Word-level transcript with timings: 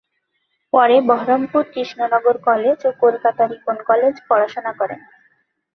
পরে 0.73 0.95
বহরমপুর 1.09 1.63
কৃষ্ণনগর 1.73 2.35
কলেজ 2.47 2.79
ও 2.85 2.91
Kolkata 3.03 3.43
Ripon 3.45 3.77
college 3.89 4.15
পড়াশোনা 4.27 4.71
করেন। 4.79 4.99